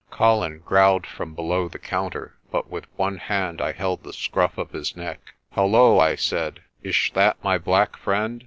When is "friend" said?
7.95-8.39